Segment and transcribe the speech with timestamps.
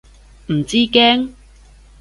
[0.47, 1.29] 唔知驚？